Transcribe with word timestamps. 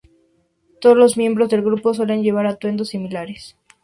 Todos 0.79 0.97
los 0.97 1.15
miembros 1.15 1.49
del 1.49 1.61
grupo 1.61 1.93
suelen 1.93 2.23
llevar 2.23 2.47
atuendos 2.47 2.89
similares. 2.89 3.55